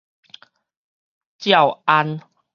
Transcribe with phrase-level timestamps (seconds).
[1.37, 1.53] 詔
[1.85, 2.21] 安